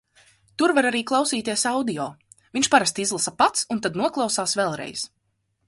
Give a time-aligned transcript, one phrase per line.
[0.61, 2.07] Tur var arī klausīties audio.
[2.59, 5.09] Viņš parasti izlasa pats un tad noklausās vēlreiz.